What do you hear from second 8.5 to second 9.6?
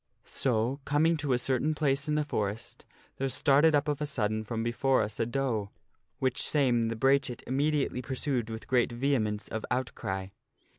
great vehemence